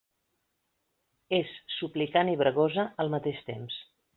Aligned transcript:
És 1.39 1.53
suplicant 1.75 2.33
i 2.35 2.35
bregosa 2.43 2.89
al 3.05 3.17
mateix 3.17 3.47
temps. 3.53 3.79